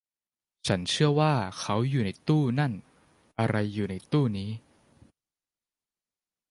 [0.67, 2.71] ฉันเชื่อว่าเขาอยู่ในตู้นั่น
[3.39, 4.49] อะไรอยู่ในตู้นี้